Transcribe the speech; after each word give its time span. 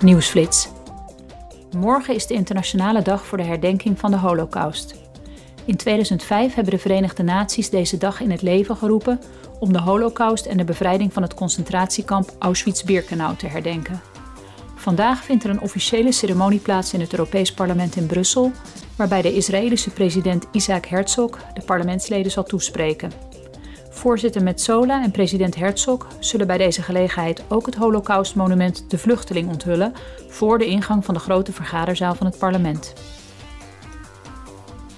Nieuwsflits. 0.00 0.68
Morgen 1.76 2.14
is 2.14 2.26
de 2.26 2.34
internationale 2.34 3.02
dag 3.02 3.26
voor 3.26 3.38
de 3.38 3.44
herdenking 3.44 3.98
van 3.98 4.10
de 4.10 4.16
Holocaust. 4.16 4.94
In 5.64 5.76
2005 5.76 6.54
hebben 6.54 6.72
de 6.72 6.78
Verenigde 6.78 7.22
Naties 7.22 7.70
deze 7.70 7.96
dag 7.96 8.20
in 8.20 8.30
het 8.30 8.42
leven 8.42 8.76
geroepen 8.76 9.20
om 9.58 9.72
de 9.72 9.80
Holocaust 9.80 10.46
en 10.46 10.56
de 10.56 10.64
bevrijding 10.64 11.12
van 11.12 11.22
het 11.22 11.34
concentratiekamp 11.34 12.32
Auschwitz-Birkenau 12.38 13.36
te 13.36 13.46
herdenken. 13.46 14.00
Vandaag 14.74 15.24
vindt 15.24 15.44
er 15.44 15.50
een 15.50 15.60
officiële 15.60 16.12
ceremonie 16.12 16.60
plaats 16.60 16.92
in 16.92 17.00
het 17.00 17.12
Europees 17.12 17.52
Parlement 17.52 17.96
in 17.96 18.06
Brussel, 18.06 18.52
waarbij 18.96 19.22
de 19.22 19.34
Israëlische 19.34 19.90
president 19.90 20.46
Isaac 20.52 20.86
Herzog 20.86 21.38
de 21.54 21.62
parlementsleden 21.62 22.32
zal 22.32 22.44
toespreken. 22.44 23.12
Voorzitter 23.98 24.42
Metzola 24.42 25.02
en 25.02 25.10
president 25.10 25.54
Herzog 25.54 26.06
zullen 26.18 26.46
bij 26.46 26.58
deze 26.58 26.82
gelegenheid 26.82 27.42
ook 27.48 27.66
het 27.66 27.74
Holocaustmonument 27.74 28.90
De 28.90 28.98
Vluchteling 28.98 29.48
onthullen 29.48 29.92
voor 30.28 30.58
de 30.58 30.66
ingang 30.66 31.04
van 31.04 31.14
de 31.14 31.20
grote 31.20 31.52
vergaderzaal 31.52 32.14
van 32.14 32.26
het 32.26 32.38
parlement. 32.38 32.92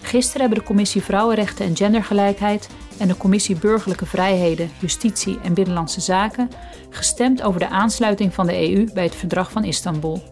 Gisteren 0.01 0.41
hebben 0.41 0.59
de 0.59 0.65
Commissie 0.65 1.03
Vrouwenrechten 1.03 1.67
en 1.67 1.77
Gendergelijkheid 1.77 2.69
en 2.99 3.09
de 3.09 3.17
Commissie 3.17 3.59
Burgerlijke 3.59 4.07
Vrijheden, 4.07 4.71
Justitie 4.81 5.39
en 5.43 5.55
Binnenlandse 5.55 6.01
Zaken 6.01 6.51
gestemd 6.91 7.43
over 7.43 7.61
de 7.61 7.69
aansluiting 7.69 8.35
van 8.35 8.47
de 8.47 8.71
EU 8.71 8.93
bij 8.93 9.05
het 9.05 9.15
Verdrag 9.15 9.51
van 9.51 9.65
Istanbul. 9.65 10.23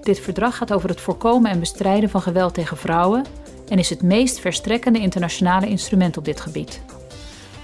Dit 0.00 0.20
verdrag 0.20 0.56
gaat 0.56 0.72
over 0.72 0.88
het 0.88 1.00
voorkomen 1.00 1.50
en 1.50 1.60
bestrijden 1.60 2.10
van 2.10 2.22
geweld 2.22 2.54
tegen 2.54 2.76
vrouwen 2.76 3.24
en 3.68 3.78
is 3.78 3.90
het 3.90 4.02
meest 4.02 4.40
verstrekkende 4.40 4.98
internationale 4.98 5.68
instrument 5.68 6.16
op 6.16 6.24
dit 6.24 6.40
gebied. 6.40 6.82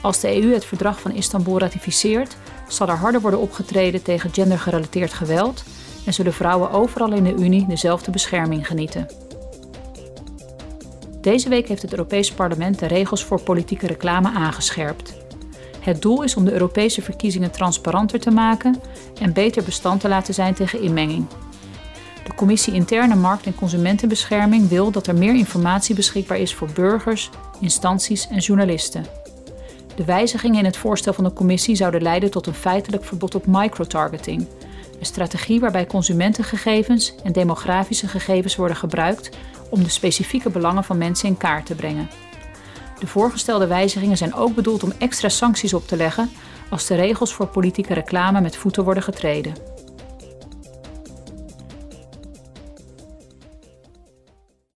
Als 0.00 0.20
de 0.20 0.42
EU 0.42 0.52
het 0.52 0.64
verdrag 0.64 1.00
van 1.00 1.14
Istanbul 1.14 1.58
ratificeert, 1.58 2.36
zal 2.68 2.88
er 2.88 2.96
harder 2.96 3.20
worden 3.20 3.40
opgetreden 3.40 4.02
tegen 4.02 4.32
gendergerelateerd 4.32 5.12
geweld 5.12 5.64
en 6.04 6.14
zullen 6.14 6.32
vrouwen 6.32 6.70
overal 6.70 7.12
in 7.12 7.24
de 7.24 7.34
Unie 7.34 7.66
dezelfde 7.66 8.10
bescherming 8.10 8.66
genieten. 8.66 9.06
Deze 11.20 11.48
week 11.48 11.68
heeft 11.68 11.82
het 11.82 11.90
Europees 11.90 12.32
Parlement 12.32 12.78
de 12.78 12.86
regels 12.86 13.24
voor 13.24 13.40
politieke 13.40 13.86
reclame 13.86 14.30
aangescherpt. 14.30 15.14
Het 15.80 16.02
doel 16.02 16.22
is 16.22 16.36
om 16.36 16.44
de 16.44 16.52
Europese 16.52 17.02
verkiezingen 17.02 17.50
transparanter 17.50 18.20
te 18.20 18.30
maken 18.30 18.80
en 19.20 19.32
beter 19.32 19.64
bestand 19.64 20.00
te 20.00 20.08
laten 20.08 20.34
zijn 20.34 20.54
tegen 20.54 20.82
inmenging. 20.82 21.26
De 22.24 22.34
Commissie 22.34 22.74
Interne 22.74 23.14
Markt 23.14 23.46
en 23.46 23.54
Consumentenbescherming 23.54 24.68
wil 24.68 24.90
dat 24.90 25.06
er 25.06 25.14
meer 25.14 25.34
informatie 25.34 25.94
beschikbaar 25.94 26.38
is 26.38 26.54
voor 26.54 26.68
burgers, 26.74 27.30
instanties 27.60 28.28
en 28.28 28.38
journalisten. 28.38 29.04
De 29.98 30.04
wijzigingen 30.04 30.58
in 30.58 30.64
het 30.64 30.76
voorstel 30.76 31.12
van 31.12 31.24
de 31.24 31.32
Commissie 31.32 31.76
zouden 31.76 32.02
leiden 32.02 32.30
tot 32.30 32.46
een 32.46 32.54
feitelijk 32.54 33.04
verbod 33.04 33.34
op 33.34 33.46
microtargeting, 33.46 34.46
een 34.98 35.06
strategie 35.06 35.60
waarbij 35.60 35.86
consumentengegevens 35.86 37.14
en 37.24 37.32
demografische 37.32 38.08
gegevens 38.08 38.56
worden 38.56 38.76
gebruikt 38.76 39.30
om 39.70 39.82
de 39.82 39.88
specifieke 39.88 40.50
belangen 40.50 40.84
van 40.84 40.98
mensen 40.98 41.28
in 41.28 41.36
kaart 41.36 41.66
te 41.66 41.74
brengen. 41.74 42.08
De 42.98 43.06
voorgestelde 43.06 43.66
wijzigingen 43.66 44.16
zijn 44.16 44.34
ook 44.34 44.54
bedoeld 44.54 44.82
om 44.82 44.92
extra 44.98 45.28
sancties 45.28 45.74
op 45.74 45.86
te 45.86 45.96
leggen 45.96 46.30
als 46.70 46.86
de 46.86 46.94
regels 46.94 47.34
voor 47.34 47.46
politieke 47.46 47.94
reclame 47.94 48.40
met 48.40 48.56
voeten 48.56 48.84
worden 48.84 49.02
getreden. 49.02 49.54